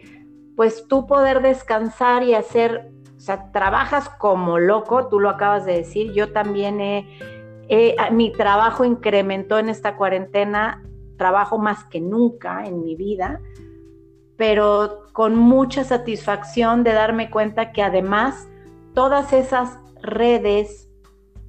[0.57, 5.75] pues tú poder descansar y hacer o sea, trabajas como loco, tú lo acabas de
[5.75, 7.07] decir, yo también he,
[8.11, 10.83] mi trabajo incrementó en esta cuarentena,
[11.19, 13.41] trabajo más que nunca en mi vida,
[14.37, 18.49] pero con mucha satisfacción de darme cuenta que además
[18.93, 20.91] todas esas redes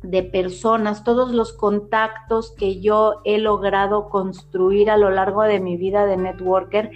[0.04, 5.78] de personas, todos los contactos que yo he logrado construir a lo largo de mi
[5.78, 6.92] vida de networker,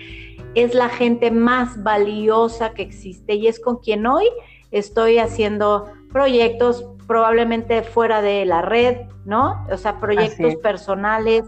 [0.55, 4.25] es la gente más valiosa que existe y es con quien hoy
[4.71, 9.65] estoy haciendo proyectos probablemente fuera de la red, ¿no?
[9.71, 11.43] O sea, proyectos personales,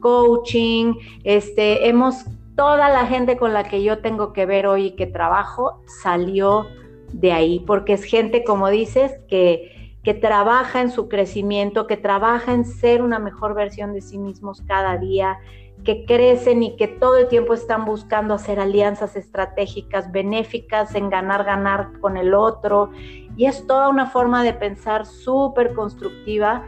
[0.00, 2.24] coaching, este, hemos,
[2.56, 6.66] toda la gente con la que yo tengo que ver hoy y que trabajo salió
[7.12, 12.52] de ahí, porque es gente, como dices, que, que trabaja en su crecimiento, que trabaja
[12.52, 15.38] en ser una mejor versión de sí mismos cada día,
[15.82, 21.44] que crecen y que todo el tiempo están buscando hacer alianzas estratégicas benéficas en ganar,
[21.44, 22.90] ganar con el otro.
[23.36, 26.64] Y es toda una forma de pensar súper constructiva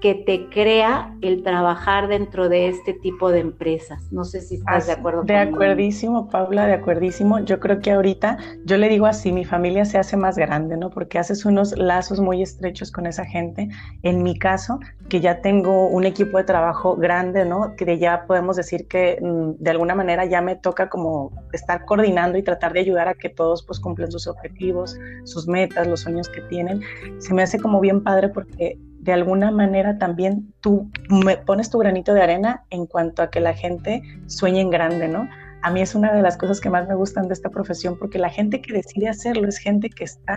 [0.00, 4.02] que te crea el trabajar dentro de este tipo de empresas.
[4.12, 5.22] No sé si estás de acuerdo.
[5.22, 7.40] De acuerdísimo, Paula, de acuerdísimo.
[7.40, 10.90] Yo creo que ahorita, yo le digo así, mi familia se hace más grande, ¿no?
[10.90, 13.68] Porque haces unos lazos muy estrechos con esa gente.
[14.02, 17.74] En mi caso, que ya tengo un equipo de trabajo grande, ¿no?
[17.76, 22.38] Que ya podemos decir que mm, de alguna manera ya me toca como estar coordinando
[22.38, 26.28] y tratar de ayudar a que todos pues cumplan sus objetivos, sus metas, los sueños
[26.28, 26.82] que tienen.
[27.18, 31.78] Se me hace como bien padre porque de alguna manera también tú me pones tu
[31.78, 35.26] granito de arena en cuanto a que la gente sueñe en grande, ¿no?
[35.62, 38.18] A mí es una de las cosas que más me gustan de esta profesión porque
[38.18, 40.36] la gente que decide hacerlo es gente que está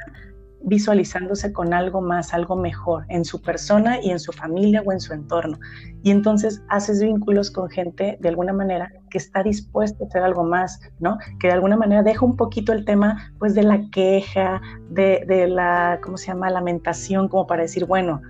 [0.64, 5.02] visualizándose con algo más, algo mejor en su persona y en su familia o en
[5.02, 5.60] su entorno.
[6.02, 10.46] Y entonces haces vínculos con gente de alguna manera que está dispuesta a hacer algo
[10.46, 11.18] más, ¿no?
[11.42, 15.50] Que de alguna manera deja un poquito el tema pues de la queja, de, de
[15.50, 18.22] la, ¿cómo se llama?, lamentación, como para decir, bueno,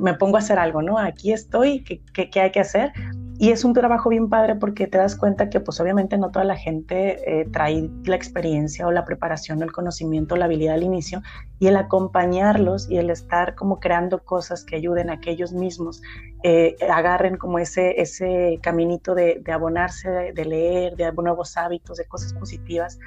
[0.00, 0.98] me pongo a hacer algo, ¿no?
[0.98, 2.92] Aquí estoy, ¿qué, hay que hacer?
[3.38, 6.44] Y es un trabajo bien padre porque te das cuenta que pues obviamente no toda
[6.44, 11.22] la gente eh, trae la experiencia o la preparación, el conocimiento, la habilidad al inicio
[11.58, 16.02] y el acompañarlos y el estar como creando cosas que ayuden a que ellos mismos
[16.44, 22.34] eh, agarren como ese, ese caminito de abonarse, de leer, de nuevos hábitos, de cosas
[22.34, 22.98] positivas,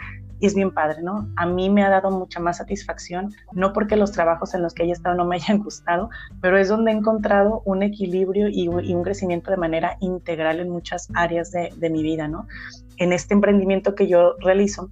[0.46, 1.30] es bien padre, ¿no?
[1.36, 4.84] A mí me ha dado mucha más satisfacción, no porque los trabajos en los que
[4.84, 6.10] haya estado no me hayan gustado,
[6.42, 11.10] pero es donde he encontrado un equilibrio y, un crecimiento de manera integral en muchas
[11.14, 12.48] áreas de, mi vida, ¿no?
[12.98, 14.90] En este emprendimiento que yo realizo,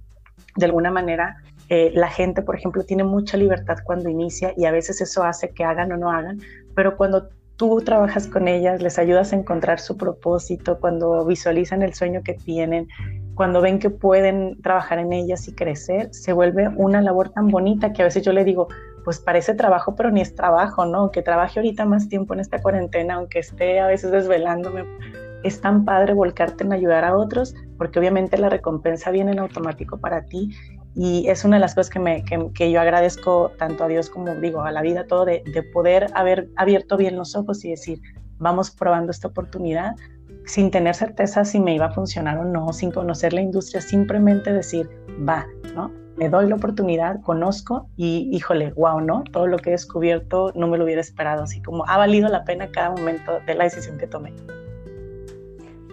[0.56, 1.36] de alguna manera,
[1.68, 5.50] eh, la gente, por ejemplo, tiene mucha libertad cuando inicia y a veces eso hace
[5.50, 6.40] que hagan o no hagan,
[6.74, 11.94] pero cuando tú trabajas con ellas, les ayudas a encontrar su propósito, cuando visualizan el
[11.94, 12.88] sueño que tienen,
[13.34, 17.92] cuando ven que pueden trabajar en ellas y crecer, se vuelve una labor tan bonita
[17.92, 18.68] que a veces yo le digo,
[19.04, 21.10] pues parece trabajo, pero ni es trabajo, ¿no?
[21.10, 24.84] Que trabaje ahorita más tiempo en esta cuarentena, aunque esté a veces desvelándome,
[25.42, 29.98] es tan padre volcarte en ayudar a otros, porque obviamente la recompensa viene en automático
[29.98, 30.50] para ti
[30.94, 34.32] y es una de las cosas que, me, que, yo agradezco tanto a Dios como
[34.36, 38.00] digo, a la vida, todo, de poder haber abierto bien los ojos y decir,
[38.38, 39.96] vamos probando esta oportunidad,
[40.46, 44.52] sin tener certeza si me iba a funcionar o no, sin conocer la industria, simplemente
[44.52, 44.88] decir,
[45.26, 45.90] va, ¿no?
[46.16, 49.24] Me doy la oportunidad, conozco y híjole, wow, ¿no?
[49.32, 52.44] Todo lo que he descubierto no me lo hubiera esperado, así como ha valido la
[52.44, 54.32] pena cada momento de la decisión que tomé.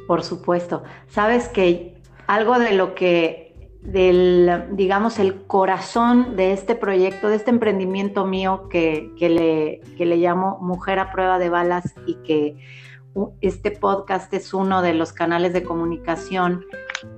[0.08, 0.84] Por supuesto.
[1.08, 7.50] Sabes que algo de lo que del, digamos, el corazón de este proyecto, de este
[7.50, 12.58] emprendimiento mío que, le, que le llamo Mujer a prueba de balas y que
[13.42, 16.66] este podcast es uno de los canales de comunicación.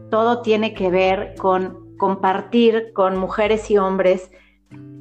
[0.10, 4.32] Todo tiene que ver con compartir con mujeres y hombres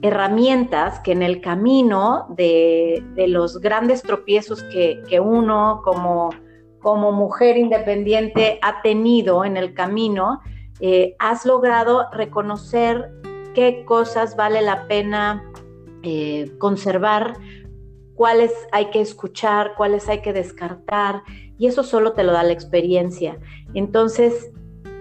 [0.03, 6.31] herramientas que en el camino de, los grandes tropiezos que, uno como,
[6.81, 10.41] como mujer independiente ha tenido en el camino,
[10.81, 13.13] eh, has logrado reconocer
[13.55, 15.45] qué cosas vale la pena
[16.03, 17.37] eh, conservar,
[18.15, 21.23] cuáles hay que escuchar, cuáles hay que descartar,
[21.59, 23.39] y eso solo te lo da la experiencia.
[23.75, 24.51] Entonces,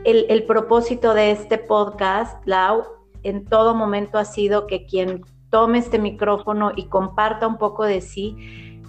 [0.03, 2.83] el, propósito de este podcast, Lau,
[3.23, 8.01] en todo momento ha sido que quien tome este micrófono y comparta un poco de
[8.01, 8.81] sí,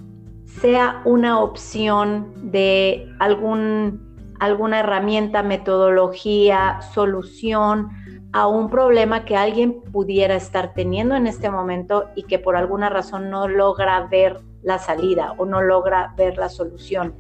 [0.47, 7.91] sea una opción de algún, alguna herramienta, metodología, solución
[8.33, 12.89] a un problema que alguien pudiera estar teniendo en este momento y que por alguna
[12.89, 17.15] razón no logra ver la salida o no logra ver la solución.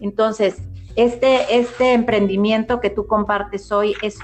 [0.00, 0.62] Entonces,
[0.96, 4.18] este, este emprendimiento que tú compartes hoy es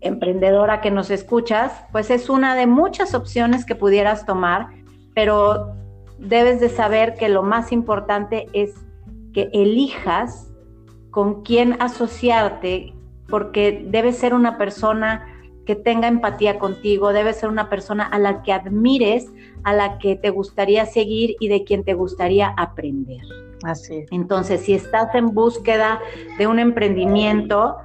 [0.00, 4.68] emprendedora que nos escuchas, pues es una de muchas opciones que pudieras tomar,
[5.14, 5.72] pero
[6.18, 8.74] debes de saber que lo más importante es
[9.32, 10.52] que elijas
[11.10, 12.92] con quién asociarte,
[13.28, 15.33] porque debes ser una persona
[15.64, 20.16] que tenga empatía contigo, debe ser una persona a la que admires, a la que
[20.16, 23.22] te gustaría seguir y de quien te gustaría aprender.
[23.62, 26.00] Así Entonces, si estás en búsqueda
[26.38, 27.76] de un emprendimiento,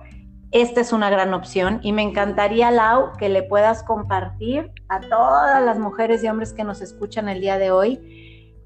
[0.52, 5.64] esta es una gran opción y me encantaría, Lau, que le puedas compartir a todas
[5.64, 8.19] las mujeres y hombres que nos escuchan el día de hoy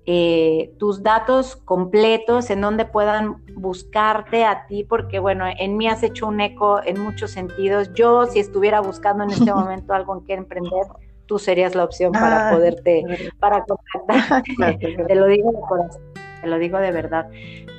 [0.06, 6.04] eh, tus datos completos, en donde puedan buscarte a ti, porque bueno, en mí has
[6.04, 7.94] hecho un eco en muchos sentidos.
[7.94, 10.86] Yo, si estuviera buscando en este momento algo en que emprender,
[11.26, 14.96] tú serías la opción para ah, poderte, para contactarte.
[15.08, 16.02] te lo digo de corazón,
[16.42, 17.30] te lo digo de verdad.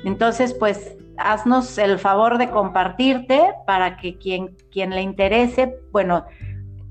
[0.03, 6.25] Entonces, pues haznos el favor de compartirte para que quien, quien le interese, bueno,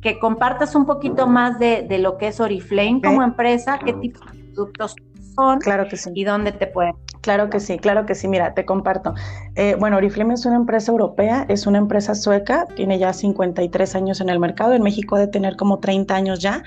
[0.00, 4.44] que compartas un poquito más de, lo que es Oriflame como empresa, qué tipo de
[4.52, 4.94] productos
[5.34, 6.10] son claro que sí.
[6.14, 6.94] y dónde te pueden.
[7.20, 8.28] Claro que sí, claro que sí.
[8.28, 9.14] Mira, te comparto.
[9.54, 14.20] Eh, bueno, Oriflame es una empresa europea, es una empresa sueca, tiene ya 53 años
[14.20, 16.62] en el mercado, en México de tener como 30 años ya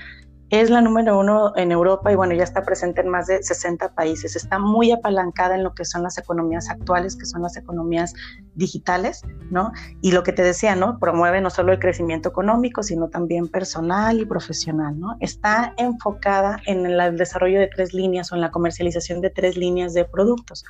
[0.50, 3.94] es la número uno en Europa y bueno, ya está presente en más de 60
[3.94, 4.34] países.
[4.34, 8.14] Está muy apalancada en lo que son las economías actuales, que son las economías
[8.54, 9.72] digitales, ¿no?
[10.00, 10.98] Y lo que te decía, ¿no?
[10.98, 15.16] Promueve no solo el crecimiento económico, sino también personal y profesional, ¿no?
[15.20, 19.92] Está enfocada en el desarrollo de tres líneas o en la comercialización de tres líneas
[19.92, 20.64] de productos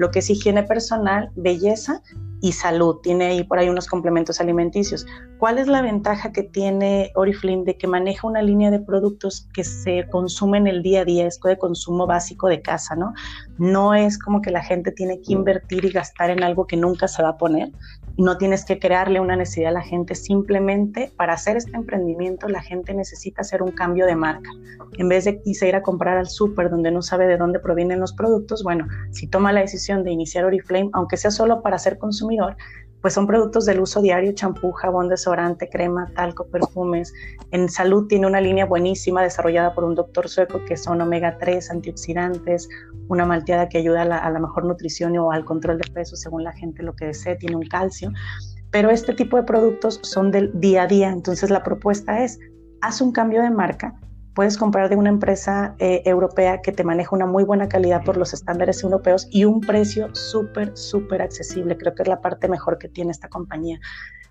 [0.00, 2.02] lo que es higiene personal, belleza
[2.40, 2.96] y salud.
[3.02, 5.06] Tiene ahí por ahí unos complementos alimenticios.
[5.38, 9.64] ¿Cuál es la ventaja que tiene Oriflame de que maneja una línea de productos que
[9.64, 13.12] se consumen el día a día, es de consumo básico de casa, ¿no?
[13.58, 17.08] No es como que la gente tiene que invertir y gastar en algo que nunca
[17.08, 17.70] se va a poner.
[18.20, 22.60] No tienes que crearle una necesidad a la gente, simplemente para hacer este emprendimiento la
[22.60, 24.50] gente necesita hacer un cambio de marca.
[24.98, 28.12] En vez de ir a comprar al súper donde no sabe de dónde provienen los
[28.12, 32.58] productos, bueno, si toma la decisión de iniciar Oriflame, aunque sea solo para ser consumidor,
[33.00, 37.12] pues son productos del uso diario, champú, jabón, desodorante, crema, talco, perfumes.
[37.50, 41.70] En salud tiene una línea buenísima desarrollada por un doctor sueco que son omega 3,
[41.70, 42.68] antioxidantes,
[43.08, 46.16] una malteada que ayuda a la, a la mejor nutrición o al control de peso
[46.16, 48.12] según la gente lo que desee, tiene un calcio.
[48.70, 52.38] Pero este tipo de productos son del día a día, entonces la propuesta es,
[52.82, 53.98] haz un cambio de marca,
[54.34, 58.16] puedes comprar de una empresa eh, europea que te maneja una muy buena calidad por
[58.16, 61.76] los estándares europeos y un precio súper, súper accesible.
[61.76, 63.80] Creo que es la parte mejor que tiene esta compañía.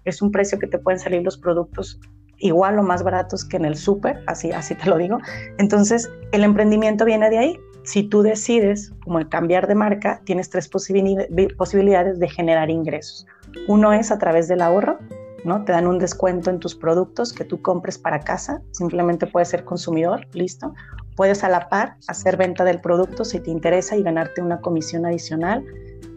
[0.05, 1.99] Es un precio que te pueden salir los productos
[2.37, 5.17] igual o más baratos que en el súper, así, así te lo digo.
[5.57, 7.59] Entonces, el emprendimiento viene de ahí.
[7.83, 13.25] Si tú decides como cambiar de marca, tienes tres posibilidades de generar ingresos.
[13.67, 14.99] Uno es a través del ahorro,
[15.43, 15.63] ¿no?
[15.63, 19.65] Te dan un descuento en tus productos que tú compres para casa, simplemente puedes ser
[19.65, 20.73] consumidor, listo.
[21.15, 25.05] Puedes a la par hacer venta del producto si te interesa y ganarte una comisión
[25.05, 25.65] adicional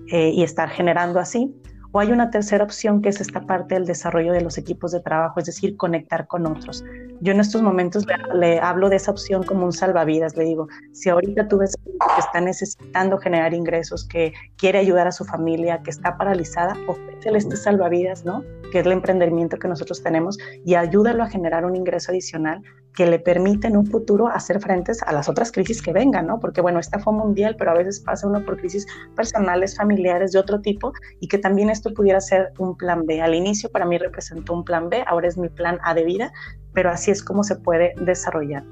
[0.09, 1.55] eh, y estar generando así.
[1.95, 5.01] O hay una tercera opción que es esta parte del desarrollo de los equipos de
[5.01, 6.83] trabajo, es decir, conectar con otros.
[7.21, 10.35] Yo en estos momentos le, hablo de esa opción como un salvavidas.
[10.35, 15.13] Le digo, si ahorita tú ves que está necesitando generar ingresos, que quiere ayudar a
[15.13, 18.43] su familia, que está paralizada, ofrécele este salvavidas, ¿no?
[18.73, 22.63] Que es el emprendimiento que nosotros tenemos y ayúdalo a generar un ingreso adicional
[22.95, 26.39] que le permite en un futuro hacer frentes a las otras crisis que vengan, ¿no?
[26.41, 28.87] Porque bueno, esta fue mundial, pero a veces pasa uno por crisis
[29.17, 33.21] personales, familiares, de otro tipo, y que también esto pudiera ser un plan B.
[33.23, 36.33] Al inicio para mí representó un plan B, ahora es mi plan A de vida,
[36.75, 38.65] pero así es como se puede desarrollar.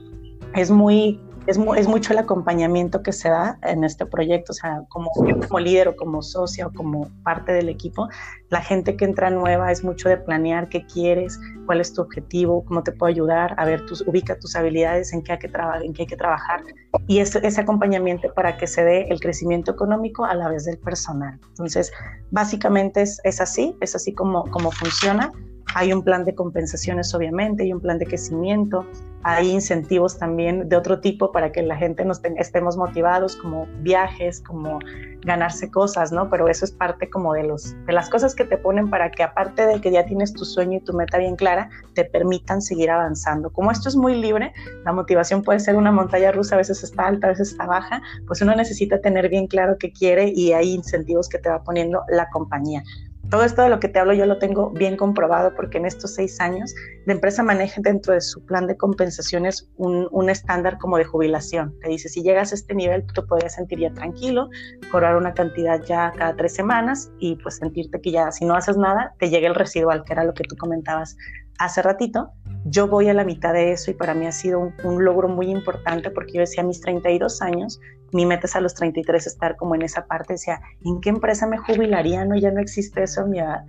[0.54, 4.82] Es muy es, es, mucho el acompañamiento que se da en este proyecto, o sea,
[4.88, 8.08] como como líder o como socia o como parte del equipo,
[8.50, 12.64] la gente que entra nueva es mucho de planear qué quieres, cuál es tu objetivo,
[12.64, 16.62] cómo te puedo ayudar, a ver, tus, ubica tus habilidades, en qué hay que, trabajar
[17.06, 20.78] y ese, ese acompañamiento para que se dé el crecimiento económico a la vez del
[20.78, 21.38] personal.
[21.50, 21.92] Entonces,
[22.30, 25.32] básicamente es, es así, es así como, como funciona.
[25.74, 28.86] Hay un plan de compensaciones, obviamente, hay un plan de crecimiento,
[29.22, 34.40] hay incentivos también de otro tipo para que la gente nos estemos motivados, como viajes,
[34.40, 34.78] como
[35.22, 36.30] ganarse cosas, ¿no?
[36.30, 39.22] Pero eso es parte como de, los, de las cosas que te ponen para que
[39.22, 42.90] aparte de que ya tienes tu sueño y tu meta bien clara, te permitan seguir
[42.90, 43.50] avanzando.
[43.50, 44.52] Como esto es muy libre,
[44.84, 48.00] la motivación puede ser una montaña rusa, a veces está alta, a veces está baja,
[48.26, 52.02] pues uno necesita tener bien claro qué quiere y hay incentivos que te va poniendo
[52.08, 52.82] la compañía.
[53.30, 56.14] Todo esto de lo que te hablo yo lo tengo bien comprobado porque en estos
[56.14, 56.74] seis años
[57.06, 61.78] la empresa maneja dentro de su plan de compensaciones un, un estándar como de jubilación.
[61.80, 64.48] Te dice, si llegas a este nivel, tú te podrías sentir ya tranquilo,
[64.90, 68.76] cobrar una cantidad ya cada tres semanas y pues sentirte que ya si no haces
[68.76, 71.16] nada, te llega el residual, que era lo que tú comentabas
[71.60, 72.32] hace ratito.
[72.64, 75.50] Yo voy a la mitad de eso y para mí ha sido un, logro muy
[75.50, 77.80] importante porque yo decía a mis 32 años,
[78.12, 81.46] mi meta es a los 33 estar como en esa parte, decía, ¿en qué empresa
[81.46, 82.24] me jubilaría?
[82.24, 83.64] No, ya no existe eso en mi edad.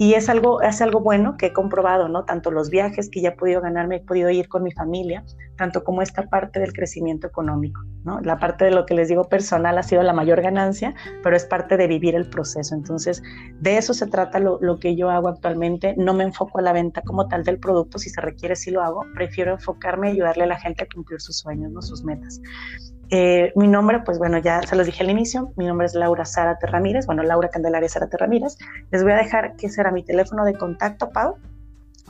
[0.00, 2.24] Y es algo, es algo bueno que he comprobado, ¿no?
[2.24, 5.22] Tanto los viajes que ya he podido ganarme, he podido ir con mi familia,
[5.58, 8.18] tanto como esta parte del crecimiento económico, ¿no?
[8.22, 11.44] La parte de lo que les digo personal ha sido la mayor ganancia, pero es
[11.44, 12.74] parte de vivir el proceso.
[12.74, 13.22] Entonces,
[13.60, 15.94] de eso se trata lo, lo que yo hago actualmente.
[15.98, 18.82] No me enfoco a la venta como tal del producto, si se requiere, sí lo
[18.82, 19.04] hago.
[19.14, 21.82] Prefiero enfocarme y ayudarle a la gente a cumplir sus sueños, ¿no?
[21.82, 22.40] Sus metas.
[23.10, 26.24] Eh, mi nombre, pues bueno, ya se los dije al inicio, mi nombre es Laura
[26.24, 28.56] Zárate Ramírez, bueno, Laura Candelaria Zárate Ramírez.
[28.92, 31.36] Les voy a dejar que será mi teléfono de contacto, Pau,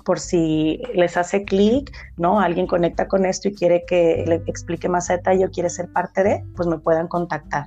[0.05, 2.41] por si les hace clic, ¿no?
[2.41, 5.91] Alguien conecta con esto y quiere que le explique más a detalle o quiere ser
[5.91, 7.67] parte de, pues me puedan contactar.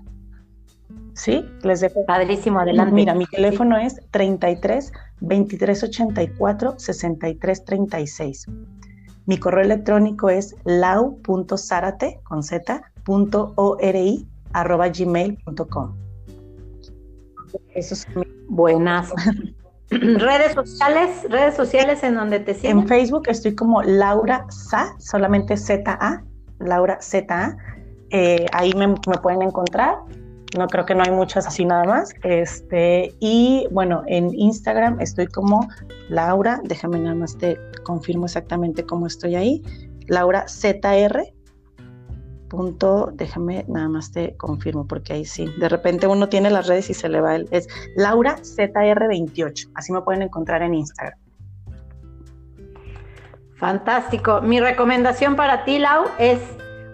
[1.16, 1.46] ¿Sí?
[1.64, 2.06] Les dejo.
[2.06, 2.94] Padrísimo, adelante.
[2.94, 8.48] Mira, mi teléfono es 33 23 84 63 36.
[9.26, 12.93] Mi correo electrónico es lau.zarate con z
[14.92, 15.96] gmail.com
[17.76, 18.08] Eso es
[18.48, 19.12] Buenas.
[20.02, 22.80] redes sociales, redes sociales en donde te siguen.
[22.80, 26.24] En Facebook estoy como Laura Sa, solamente Z-A,
[26.60, 27.58] Laura Z-A.
[28.12, 29.98] Eh, ahí me, pueden encontrar.
[30.58, 32.14] No creo que no hay muchas así nada más.
[32.24, 35.68] Este, y bueno, en Instagram estoy como
[36.10, 39.64] Laura, déjame nada más te confirmo exactamente cómo estoy ahí.
[40.08, 41.24] Laura ZR
[42.54, 46.88] punto, déjame nada más te confirmo porque ahí sí, de repente uno tiene las redes
[46.92, 51.18] y se le va el, es Laura ZR28, así me pueden encontrar en Instagram.
[53.56, 54.42] Fantástico.
[54.42, 56.40] Mi recomendación para ti, Lau, es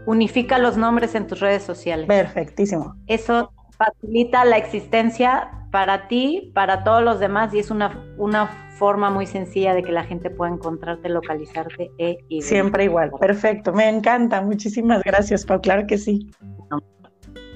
[0.05, 2.07] unifica los nombres en tus redes sociales.
[2.07, 2.95] Perfectísimo.
[3.07, 9.09] Eso facilita la existencia para ti, para todos los demás y es una, una forma
[9.09, 14.41] muy sencilla de que la gente pueda encontrarte, localizarte e Siempre igual, perfecto, me encanta,
[14.41, 16.31] muchísimas gracias, Pau, claro que sí.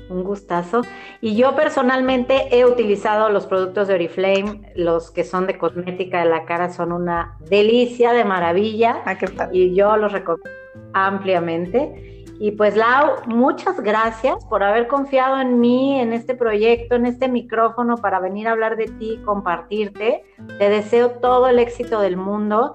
[0.09, 0.81] Un gustazo.
[1.21, 6.29] Y yo personalmente he utilizado los productos de Oriflame, los que son de cosmética de
[6.29, 9.01] la cara, son una delicia de maravilla.
[9.05, 10.63] Ah, qué y yo los recomiendo
[10.93, 12.12] ampliamente.
[12.39, 17.27] Y pues Lau, muchas gracias por haber confiado en mí, en este proyecto, en este
[17.27, 20.23] micrófono para venir a hablar de ti, compartirte.
[20.57, 22.73] Te deseo todo el éxito del mundo.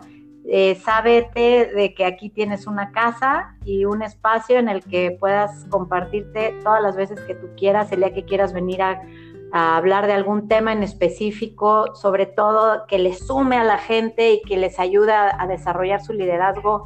[0.51, 5.67] Eh, sábete de que aquí tienes una casa y un espacio en el que puedas
[5.69, 9.03] compartirte todas las veces que tú quieras, el día que quieras venir a,
[9.51, 14.43] hablar de algún tema en específico, sobre todo que les sume a la gente y
[14.43, 16.85] que les ayude a desarrollar su liderazgo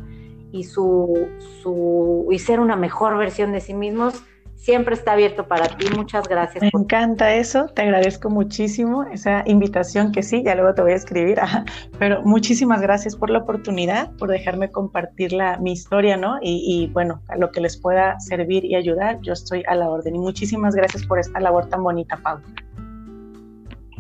[0.53, 1.29] y, su,
[1.63, 4.23] su, y ser una mejor versión de sí mismos,
[4.63, 5.87] siempre está abierto para ti.
[5.97, 6.63] Muchas gracias.
[6.63, 10.97] Me encanta eso, te agradezco muchísimo esa invitación que sí, ya luego te voy a
[10.97, 11.41] escribir,
[11.99, 16.39] pero muchísimas gracias por la oportunidad, por dejarme compartir la, mi historia, ¿no?
[16.41, 19.89] Y, y, bueno, a lo que les pueda servir y ayudar, yo estoy a la
[19.89, 20.15] orden.
[20.15, 22.39] Y muchísimas gracias por esta labor tan bonita, Pau.